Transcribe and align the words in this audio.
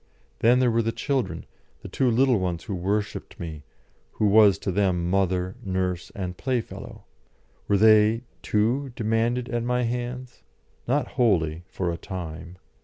Then 0.39 0.57
there 0.57 0.71
were 0.71 0.81
the 0.81 0.91
children, 0.91 1.45
the 1.83 1.87
two 1.87 2.09
little 2.09 2.39
ones 2.39 2.63
who 2.63 2.73
worshipped 2.73 3.39
me, 3.39 3.61
who 4.13 4.25
was 4.25 4.57
to 4.57 4.71
them 4.71 5.07
mother, 5.07 5.53
nurse, 5.63 6.11
and 6.15 6.35
playfellow. 6.35 7.03
Were 7.67 7.77
they, 7.77 8.23
too, 8.41 8.93
demanded 8.95 9.47
at 9.49 9.61
my 9.61 9.83
hands? 9.83 10.41
Not 10.87 11.09
wholly 11.09 11.65
for 11.67 11.91
a 11.91 11.97
time. 11.97 12.57